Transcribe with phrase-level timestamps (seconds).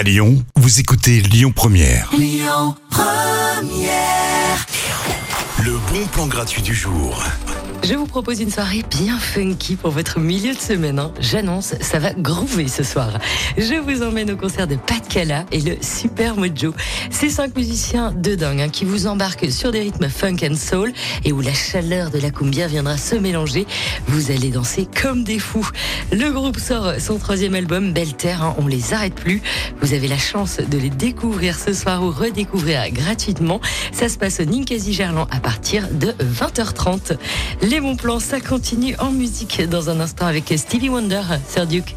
[0.00, 2.10] À Lyon, vous écoutez Lyon Première.
[5.62, 7.22] Le bon plan gratuit du jour.
[7.82, 10.98] Je vous propose une soirée bien funky pour votre milieu de semaine.
[10.98, 11.12] hein.
[11.20, 13.18] J'annonce, ça va groover ce soir.
[13.58, 16.72] Je vous emmène au concert de Pat Cala et le Super Mojo.
[17.10, 20.92] Ces cinq musiciens de dingue hein, qui vous embarquent sur des rythmes funk and soul
[21.24, 23.66] et où la chaleur de la cumbia viendra se mélanger.
[24.06, 25.68] Vous allez danser comme des fous.
[26.12, 28.42] Le groupe sort son troisième album, Belle Terre.
[28.42, 29.42] hein, on les arrête plus.
[29.82, 33.60] Vous avez la chance de les découvrir ce soir ou redécouvrir gratuitement.
[33.92, 37.16] Ça se passe au Ninkasi Gerland à partir de 20h30.
[37.62, 41.96] Les bons plans, ça continue en musique dans un instant avec Stevie Wonder, Sir Duke.